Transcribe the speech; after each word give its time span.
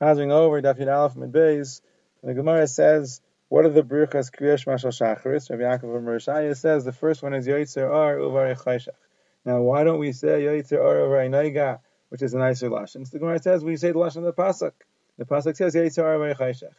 Chazing 0.00 0.32
over 0.32 0.60
Daf 0.60 0.80
Aleph 0.80 1.14
Mid 1.16 1.34
and 1.36 1.64
the 2.22 2.34
Gemara 2.34 2.66
says, 2.66 3.20
"What 3.48 3.64
are 3.64 3.70
the 3.70 3.84
brichas 3.84 4.28
kriyash 4.28 4.66
mashal 4.66 4.90
shacharis?" 4.90 5.50
Rabbi 5.50 5.62
Yaakov 5.62 5.96
of 5.96 6.02
Mershaya 6.02 6.56
says 6.56 6.84
the 6.84 6.92
first 6.92 7.22
one 7.22 7.32
is 7.32 7.46
Yoitzer 7.46 7.88
Ar 7.88 8.16
Uvar 8.16 8.56
Chayshach. 8.56 8.88
Now, 9.44 9.60
why 9.62 9.84
don't 9.84 10.00
we 10.00 10.10
say 10.10 10.42
Yoitzer 10.42 10.82
Ar 10.82 10.96
Uvar 10.96 11.28
Naiga, 11.30 11.78
which 12.08 12.22
is 12.22 12.34
a 12.34 12.38
nicer 12.38 12.68
lashon? 12.70 13.06
So 13.06 13.10
the 13.12 13.18
Gemara 13.20 13.40
says 13.40 13.62
we 13.64 13.76
say 13.76 13.92
the 13.92 13.98
lashon 13.98 14.16
of 14.16 14.24
the 14.24 14.32
pasuk. 14.32 14.72
The 15.16 15.26
pasuk 15.26 15.56
says 15.56 15.76
Yoitzer 15.76 16.02
Ar 16.02 16.16
Uvar 16.16 16.36
Chayshach. 16.36 16.74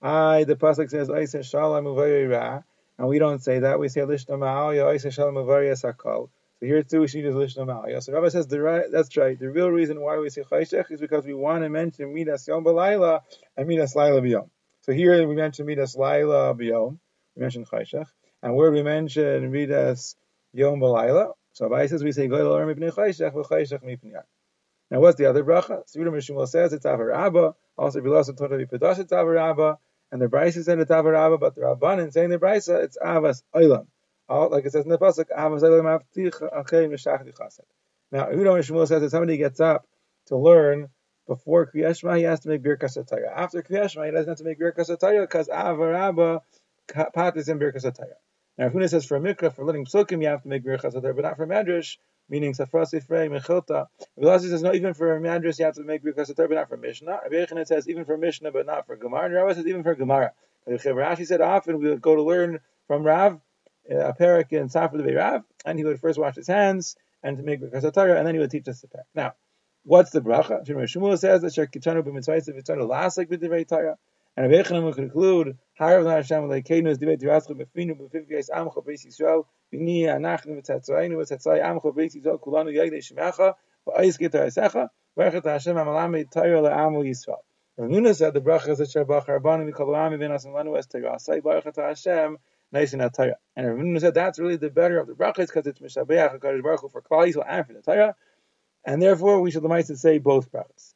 I 0.00 0.44
the 0.44 0.54
pasuk 0.54 0.88
says 0.90 1.08
Oiser 1.08 1.44
Shalom 1.44 1.84
Uvar 1.84 2.30
Ra, 2.30 2.62
and 2.96 3.08
we 3.08 3.18
don't 3.18 3.42
say 3.42 3.58
that. 3.58 3.80
We 3.80 3.88
say 3.88 4.02
Lishna 4.02 4.38
Ma'al 4.38 4.76
Yoitzer 4.76 5.12
Shalom 5.12 5.34
Uvar 5.34 5.68
Yasakol. 5.68 6.28
So 6.62 6.66
here 6.66 6.84
too, 6.84 7.08
she 7.08 7.22
just 7.22 7.36
lishna 7.36 7.66
mal. 7.66 8.00
So 8.00 8.12
Rabbi 8.12 8.28
says 8.28 8.46
the 8.46 8.60
right. 8.60 8.84
That's 8.88 9.16
right. 9.16 9.36
The 9.36 9.50
real 9.50 9.68
reason 9.68 10.00
why 10.00 10.18
we 10.18 10.30
say 10.30 10.42
chayshech 10.42 10.92
is 10.92 11.00
because 11.00 11.26
we 11.26 11.34
want 11.34 11.64
to 11.64 11.68
mention 11.68 12.14
midas 12.14 12.46
yom 12.46 12.62
balayla 12.62 13.22
and 13.56 13.66
midas 13.66 13.96
laila 13.96 14.20
biyom. 14.20 14.48
So 14.82 14.92
here 14.92 15.26
we 15.26 15.34
mention 15.34 15.66
midas 15.66 15.96
laila 15.96 16.54
biyom. 16.54 17.00
We 17.34 17.40
mention 17.42 17.64
chayshech, 17.64 18.06
and 18.44 18.54
where 18.54 18.70
we 18.70 18.84
mention 18.84 19.50
midas 19.50 20.14
yom 20.52 20.78
balayla. 20.78 21.32
So 21.52 21.68
Rabbi 21.68 21.86
says 21.86 22.04
we 22.04 22.12
say 22.12 22.28
goyel 22.28 22.56
or 22.56 22.72
mipnei 22.72 22.94
chayshech 22.94 23.34
v'chayshech 23.34 23.82
mipnei. 23.82 24.22
Now 24.88 25.00
what's 25.00 25.18
the 25.18 25.26
other 25.26 25.42
bracha? 25.42 25.82
Sridam 25.90 26.12
Rishmuel 26.12 26.46
says 26.46 26.72
it's 26.72 26.86
avarabba. 26.86 27.56
Also 27.76 28.00
Bilas 28.00 28.28
and 28.28 28.38
Totavi 28.38 28.70
Pedash 28.70 29.00
it's 29.00 29.12
avarabba. 29.12 29.78
And 30.12 30.22
the 30.22 30.28
Brisa 30.28 30.62
said 30.62 30.78
it's 30.78 30.92
avarabba, 30.92 31.40
but 31.40 31.56
the 31.56 31.62
Rabbanan 31.62 32.12
saying 32.12 32.30
the 32.30 32.38
Brisa 32.38 32.84
it's 32.84 32.98
avas 33.04 33.42
oilam 33.52 33.86
like 34.50 34.64
it 34.64 34.72
says 34.72 34.84
in 34.84 34.90
the 34.90 34.98
pasuk, 34.98 35.26
Now, 38.10 38.26
Yehuda 38.26 38.58
Shmuel 38.58 38.88
says 38.88 39.02
that 39.02 39.10
somebody 39.10 39.36
gets 39.36 39.60
up 39.60 39.86
to 40.26 40.36
learn 40.36 40.88
before 41.26 41.70
Kriyashma, 41.72 42.16
he 42.18 42.24
has 42.24 42.40
to 42.40 42.48
make 42.48 42.62
Birkas 42.62 42.98
Ataya. 42.98 43.32
After 43.34 43.62
Kriyashma, 43.62 44.06
he 44.06 44.12
doesn't 44.12 44.28
have 44.28 44.38
to 44.38 44.44
make 44.44 44.60
Birkas 44.60 44.90
Ataya 44.90 45.22
because 45.22 45.48
Avarabba 45.48 46.40
Pat 46.88 47.36
is 47.36 47.48
in 47.48 47.58
Birkas 47.58 47.84
Ataya. 47.84 48.14
Now, 48.58 48.68
Yehuda 48.68 48.90
says 48.90 49.06
for 49.06 49.18
Mikra, 49.20 49.54
for 49.54 49.64
learning 49.64 49.86
Psukim, 49.86 50.20
you 50.22 50.28
have 50.28 50.42
to 50.42 50.48
make 50.48 50.64
Birkas 50.64 50.94
Ataya, 50.94 51.14
but 51.14 51.22
not 51.22 51.36
for 51.36 51.46
Midrash, 51.46 51.96
meaning 52.28 52.52
Safras 52.52 52.92
Ifrei, 52.92 53.30
Mechilta. 53.30 53.86
Velasi 54.18 54.50
says 54.50 54.62
no, 54.62 54.74
even 54.74 54.94
for 54.94 55.18
Midrash, 55.20 55.58
you 55.58 55.64
have 55.64 55.74
to 55.74 55.84
make 55.84 56.02
Birkas 56.02 56.30
Ataya, 56.30 56.48
but 56.48 56.54
not 56.54 56.68
for 56.68 56.76
Mishnah. 56.76 57.20
Rabbi 57.30 57.64
says 57.64 57.88
even 57.88 58.04
for 58.04 58.18
Mishnah, 58.18 58.50
but 58.52 58.66
not 58.66 58.86
for 58.86 58.96
Gemara. 58.96 59.26
And 59.26 59.34
Rabbi 59.34 59.54
says 59.54 59.66
even 59.66 59.82
for 59.82 59.94
Gemara. 59.94 60.32
Rashi 60.68 61.26
said 61.26 61.40
often 61.40 61.78
we 61.78 61.88
would 61.88 62.02
go 62.02 62.14
to 62.14 62.22
learn 62.22 62.60
from 62.86 63.02
Rav, 63.02 63.40
Uh, 63.90 63.96
a 63.96 64.14
parak 64.14 64.52
in 64.52 64.68
Safra 64.68 65.04
the 65.04 65.14
Rav, 65.14 65.42
and 65.64 65.76
he 65.76 65.84
would 65.84 65.98
first 65.98 66.18
wash 66.18 66.36
his 66.36 66.46
hands 66.46 66.96
and 67.22 67.36
to 67.36 67.42
make 67.42 67.60
Torah, 67.60 68.16
and 68.16 68.26
then 68.26 68.34
he 68.34 68.38
would 68.38 68.50
teach 68.50 68.68
us 68.68 68.80
the 68.80 68.86
parak. 68.86 69.04
Now, 69.12 69.34
what's 69.82 70.10
the 70.10 70.20
bracha? 70.20 70.64
Shmuel 70.64 71.18
says 71.18 71.42
that 71.42 71.52
Shekitanu 71.52 72.02
b'mitzvayis 72.02 72.48
v'tanu 72.48 72.88
lasik 72.88 73.26
b'divrei 73.26 73.66
Torah, 73.66 73.98
and 74.36 74.50
Rabbi 74.50 74.62
Yochanan 74.62 74.84
would 74.84 74.94
conclude 74.94 75.58
Harav 75.80 76.08
Hashem 76.08 76.44
leikeinu 76.44 76.90
is 76.90 76.98
divrei 76.98 77.20
Torah 77.20 77.40
b'finu 77.40 77.98
b'fivyeis 77.98 78.50
amcha 78.50 78.84
b'is 78.86 79.04
Yisrael 79.04 79.46
v'ni 79.72 80.04
anachnu 80.04 80.62
v'tzatzayinu 80.62 81.16
v'tzatzay 81.16 81.60
amcha 81.60 81.92
b'is 81.92 82.14
Yisrael 82.14 82.40
kulanu 82.40 82.72
yagdei 82.72 83.02
shemecha 83.02 83.54
v'ayis 83.88 84.16
gitar 84.16 84.46
esecha 84.46 84.90
v'echet 85.18 85.44
Hashem 85.44 85.74
amalamei 85.74 86.30
Torah 86.30 86.62
le'amu 86.62 87.04
Yisrael. 87.04 87.42
Rav 87.76 87.90
Hamnuna 87.90 88.14
said 88.14 88.34
the 88.34 88.40
bracha 88.40 88.68
is 88.68 88.78
that 88.78 88.88
Shabbat 88.88 89.26
Rabbanim 89.26 89.72
v'kol 89.72 89.96
ami 89.96 90.18
v'nasim 90.18 90.54
lanu 90.54 90.78
es 90.78 90.86
Torah. 90.86 91.18
Say 91.18 91.40
Baruch 91.40 91.74
Hashem 91.74 92.38
nice 92.72 92.92
in 92.92 93.00
Torah. 93.10 93.36
And 93.56 93.94
Rav 93.94 94.00
said 94.00 94.14
that's 94.14 94.38
really 94.38 94.56
the 94.56 94.70
better 94.70 94.98
of 94.98 95.06
the 95.06 95.14
brachas 95.14 95.46
because 95.46 95.66
it's 95.66 95.78
Mishabeach 95.78 96.40
HaKadosh 96.40 96.62
Baruch 96.62 96.80
Hu 96.80 96.88
for 96.88 97.02
Klal 97.02 97.32
Yisrael 97.32 97.44
and 97.46 97.66
for 97.66 97.72
the 97.72 97.82
Torah, 97.82 98.16
and 98.84 99.00
therefore 99.00 99.40
we 99.40 99.50
should 99.50 99.62
the 99.62 99.96
say 99.96 100.18
both 100.18 100.50
brachas. 100.50 100.94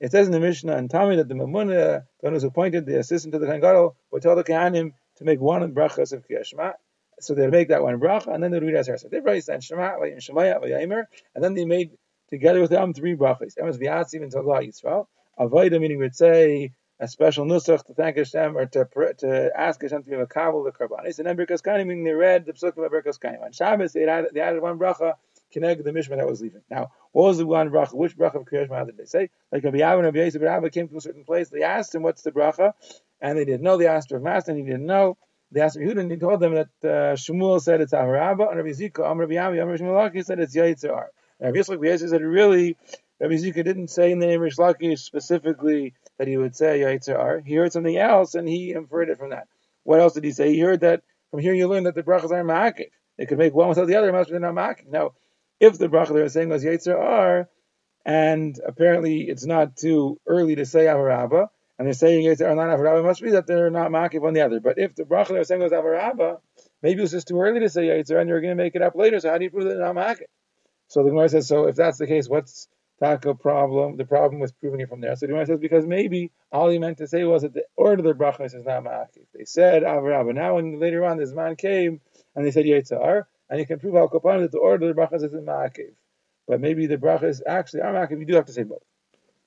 It 0.00 0.10
says 0.10 0.26
in 0.26 0.32
the 0.32 0.40
Mishnah 0.40 0.76
and 0.76 0.90
Tamid 0.90 1.16
that 1.16 1.28
the 1.28 1.34
Mamunah, 1.34 2.02
the 2.02 2.04
one 2.20 2.32
who's 2.32 2.44
appointed 2.44 2.84
the 2.84 2.98
assistant 2.98 3.32
to 3.32 3.38
the 3.38 3.46
Kohen 3.46 3.60
Gadol, 3.60 3.96
would 4.10 4.22
tell 4.22 4.36
the 4.36 4.44
Kohanim 4.44 4.92
to 5.16 5.24
make 5.24 5.40
one 5.40 5.72
brachas 5.72 6.12
of 6.12 6.26
Kriyashma. 6.28 6.74
So 7.20 7.34
they'd 7.34 7.50
make 7.50 7.68
that 7.68 7.82
one 7.82 8.00
bracha, 8.00 8.34
and 8.34 8.42
then 8.42 8.50
they'd 8.50 8.62
read 8.62 8.74
as 8.74 8.88
Harasa 8.88 9.10
Divrei, 9.10 9.48
and 9.48 9.62
Shema, 9.62 9.96
Shemaya, 9.98 10.60
Vayayimer, 10.60 11.04
and 11.34 11.44
then 11.44 11.54
they 11.54 11.64
made 11.64 11.92
together 12.28 12.60
with 12.60 12.70
them 12.70 12.92
three 12.92 13.14
brachas. 13.14 13.56
Emes 13.56 13.80
V'yatziv 13.80 14.22
and 14.22 14.32
Tolah 14.32 14.66
Yisrael. 14.66 15.06
Avoida 15.38 15.80
meaning 15.80 15.98
we'd 15.98 16.14
say 16.14 16.72
a 17.00 17.08
special 17.08 17.44
nusach 17.44 17.84
to 17.86 17.94
thank 17.94 18.16
Hashem 18.16 18.56
or 18.56 18.66
to 18.66 18.86
to 19.18 19.50
ask 19.56 19.82
Hashem 19.82 20.04
to 20.04 20.10
give 20.10 20.20
a 20.20 20.26
kabul 20.26 20.62
the 20.62 20.70
karbanis. 20.70 21.18
And 21.18 21.26
then 21.26 21.36
Birkas 21.36 21.62
Kohanim, 21.62 21.86
meaning 21.86 22.04
they 22.04 22.12
read 22.12 22.46
the 22.46 22.52
psukim 22.52 22.84
of 22.84 22.92
Birkas 22.92 23.18
Kohanim. 23.18 23.42
On 23.42 23.52
Shabbos, 23.52 23.92
they 23.92 24.06
added, 24.06 24.30
they 24.32 24.40
added 24.40 24.62
one 24.62 24.78
bracha, 24.78 25.14
connect 25.52 25.82
the 25.82 25.90
mishmar 25.90 26.16
that 26.16 26.26
was 26.26 26.40
leaving. 26.40 26.62
Now, 26.70 26.92
what 27.12 27.24
was 27.24 27.38
the 27.38 27.46
one 27.46 27.70
bracha? 27.70 27.94
Which 27.94 28.16
bracha 28.16 28.36
of 28.36 28.44
Kriyash 28.44 28.66
Shema 28.66 28.84
did 28.84 28.96
they 28.96 29.06
say? 29.06 29.30
Like 29.50 29.64
Rabbi 29.64 29.78
Yavin, 29.78 30.04
Rabbi 30.04 30.18
Yisrael, 30.18 30.42
Rabbi 30.42 30.68
came 30.68 30.88
to 30.88 30.96
a 30.96 31.00
certain 31.00 31.24
place, 31.24 31.48
they 31.48 31.62
asked 31.62 31.94
him, 31.94 32.02
what's 32.02 32.22
the 32.22 32.30
bracha? 32.30 32.74
And 33.20 33.38
they 33.38 33.44
didn't 33.44 33.62
know. 33.62 33.76
They 33.76 33.86
asked 33.86 34.12
Rav 34.12 34.22
Master, 34.22 34.52
and 34.52 34.60
he 34.60 34.66
didn't 34.66 34.86
know. 34.86 35.16
They 35.50 35.60
asked 35.60 35.78
Yehuda, 35.78 36.00
and 36.00 36.10
he 36.10 36.16
told 36.16 36.40
them 36.40 36.54
that 36.54 36.68
uh, 36.82 37.14
Shmuel 37.14 37.60
said 37.60 37.80
it's 37.80 37.92
Aharabba, 37.92 38.48
and 38.48 38.56
Rabbi 38.56 38.70
Zerika, 38.70 39.08
Am 39.08 39.18
Rabbi 39.18 39.34
Yami, 39.34 39.60
Am 39.60 39.68
Rabbi 39.68 39.82
Shmuel 39.82 40.24
said 40.24 40.40
it's 40.40 40.54
Yaitzer 40.54 41.06
And 41.40 41.54
Rabbi 41.54 41.58
Yisrael 41.58 42.08
said, 42.08 42.22
really, 42.22 42.76
Rabbi 43.20 43.34
Zerika 43.34 43.64
didn't 43.64 43.88
say 43.88 44.10
in 44.10 44.18
the 44.18 44.26
name 44.26 44.42
of 44.42 44.52
Rish 44.80 45.00
specifically 45.00 45.94
that 46.18 46.28
he 46.28 46.36
would 46.36 46.56
say 46.56 46.80
Yaitzer 46.80 47.44
He 47.46 47.54
heard 47.54 47.72
something 47.72 47.96
else 47.96 48.34
and 48.34 48.48
he 48.48 48.72
inferred 48.72 49.08
it 49.08 49.18
from 49.18 49.30
that. 49.30 49.46
What 49.84 50.00
else 50.00 50.14
did 50.14 50.24
he 50.24 50.32
say? 50.32 50.52
He 50.52 50.60
heard 50.60 50.80
that 50.80 51.02
from 51.30 51.40
here 51.40 51.54
you 51.54 51.68
learn 51.68 51.84
that 51.84 51.94
the 51.94 52.02
brachas 52.02 52.32
are 52.32 52.44
ma'akiv. 52.44 52.90
They 53.18 53.26
could 53.26 53.38
make 53.38 53.54
one 53.54 53.68
without 53.68 53.86
the 53.86 53.96
other, 53.96 54.12
must 54.12 54.30
be 54.30 54.38
not 54.38 54.54
ma'akiv. 54.54 54.88
Now, 54.88 55.12
if 55.60 55.78
the 55.78 55.88
bracha 55.88 56.12
they 56.12 56.22
were 56.22 56.28
saying 56.28 56.48
was 56.48 56.64
Yaitzer 56.64 57.46
and 58.04 58.58
apparently 58.66 59.22
it's 59.22 59.46
not 59.46 59.76
too 59.76 60.20
early 60.26 60.56
to 60.56 60.66
say 60.66 60.86
Avarabba, 60.86 61.48
and 61.78 61.86
they're 61.86 61.94
saying 61.94 62.24
Yaitzer 62.24 62.48
Ar 62.48 62.54
not 62.54 62.76
Avarabba, 62.76 63.00
it 63.00 63.04
must 63.04 63.22
be 63.22 63.30
that 63.30 63.46
they're 63.46 63.70
not 63.70 63.90
ma'akiv 63.90 64.20
one 64.20 64.34
the 64.34 64.42
other. 64.42 64.60
But 64.60 64.78
if 64.78 64.94
the 64.94 65.04
bracha 65.04 65.28
they 65.28 65.38
were 65.38 65.44
saying 65.44 65.62
was 65.62 65.72
Avarabba, 65.72 66.38
maybe 66.82 66.98
it 66.98 67.02
was 67.02 67.12
just 67.12 67.28
too 67.28 67.40
early 67.40 67.60
to 67.60 67.68
say 67.68 67.82
Yaitzer 67.82 68.20
and 68.20 68.28
you're 68.28 68.40
going 68.40 68.56
to 68.56 68.62
make 68.62 68.74
it 68.74 68.82
up 68.82 68.94
later, 68.96 69.20
so 69.20 69.30
how 69.30 69.38
do 69.38 69.44
you 69.44 69.50
prove 69.50 69.64
that 69.64 69.76
they're 69.76 69.92
not 69.92 69.94
ma'akiv? 69.94 70.26
So 70.88 71.02
the 71.02 71.10
Gemara 71.10 71.28
says, 71.28 71.48
so 71.48 71.66
if 71.66 71.76
that's 71.76 71.98
the 71.98 72.06
case, 72.06 72.28
what's 72.28 72.68
taka 73.00 73.34
problem, 73.34 73.96
the 73.96 74.04
problem 74.04 74.40
was 74.40 74.52
proving 74.52 74.80
it 74.80 74.88
from 74.88 75.00
there. 75.00 75.14
So 75.16 75.26
the 75.26 75.32
Gemara 75.32 75.46
says 75.46 75.60
because 75.60 75.86
maybe 75.86 76.32
all 76.52 76.68
he 76.68 76.78
meant 76.78 76.98
to 76.98 77.06
say 77.06 77.24
was 77.24 77.42
that 77.42 77.54
the 77.54 77.64
order 77.76 78.00
of 78.00 78.04
the 78.04 78.24
brachas 78.24 78.54
is 78.54 78.64
not 78.64 78.84
ma'akiv. 78.84 79.26
They 79.34 79.44
said 79.44 79.82
but 79.82 80.34
now 80.34 80.54
when 80.56 80.78
later 80.78 81.04
on 81.04 81.18
this 81.18 81.32
man 81.32 81.56
came 81.56 82.00
and 82.34 82.44
they 82.44 82.50
said 82.50 82.64
yitzar, 82.64 83.24
and 83.50 83.60
you 83.60 83.66
can 83.66 83.78
prove 83.78 83.94
al 83.96 84.08
kapan 84.08 84.42
that 84.42 84.52
the 84.52 84.58
order 84.58 84.88
of 84.88 84.96
the 84.96 85.00
brachas 85.00 85.24
is 85.24 85.32
ma'akiv. 85.32 85.94
But 86.46 86.60
maybe 86.60 86.86
the 86.86 86.96
brachas 86.96 87.40
actually 87.46 87.82
are 87.82 87.92
ma'akiv. 87.92 88.20
You 88.20 88.26
do 88.26 88.34
have 88.34 88.46
to 88.46 88.52
say 88.52 88.62
both. 88.62 88.82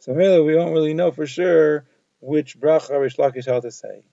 So 0.00 0.12
maybe 0.12 0.42
we 0.42 0.52
don't 0.52 0.72
really 0.72 0.94
know 0.94 1.10
for 1.10 1.26
sure 1.26 1.86
which 2.20 2.58
bracha 2.58 3.00
Rish 3.00 3.16
Lakish 3.16 3.46
held 3.46 3.62
to 3.62 3.70
say. 3.70 4.04